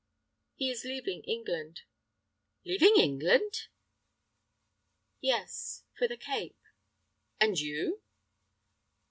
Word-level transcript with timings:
"He 0.55 0.71
is 0.71 0.83
leaving 0.83 1.21
England." 1.25 1.83
"Leaving 2.65 2.95
England?" 2.99 3.67
"Yes, 5.19 5.83
for 5.95 6.07
the 6.07 6.17
Cape." 6.17 6.57
"And 7.39 7.59
you?" 7.59 8.01